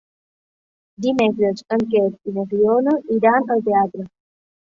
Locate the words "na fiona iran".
2.39-3.55